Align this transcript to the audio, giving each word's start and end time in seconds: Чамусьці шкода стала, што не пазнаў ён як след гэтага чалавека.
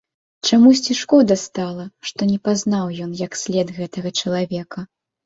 Чамусьці 0.47 0.95
шкода 1.01 1.35
стала, 1.41 1.85
што 2.11 2.21
не 2.31 2.37
пазнаў 2.47 2.85
ён 3.05 3.11
як 3.21 3.37
след 3.43 3.67
гэтага 3.77 4.09
чалавека. 4.23 4.79